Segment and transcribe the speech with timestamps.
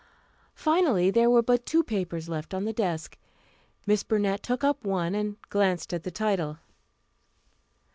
[0.55, 3.19] Finally, there were but two papers left on the desk.
[3.85, 6.57] Miss Burnett took up one and glanced at the title.